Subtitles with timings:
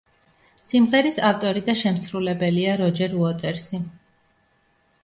[0.69, 3.87] სიმღერის ავტორი და შემსრულებელია როჯერ უოტერსი.